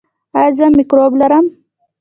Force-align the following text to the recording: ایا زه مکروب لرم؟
ایا 0.39 0.51
زه 0.57 0.65
مکروب 0.77 1.13
لرم؟ 1.19 1.45